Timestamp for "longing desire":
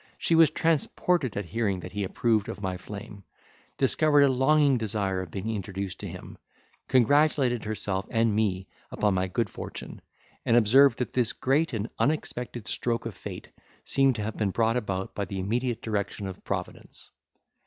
4.29-5.21